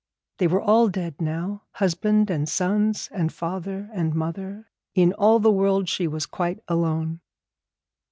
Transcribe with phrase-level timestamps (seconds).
[0.39, 5.51] They were all dead now, husband and sons and father and mother; in all the
[5.51, 7.19] world she was quite alone.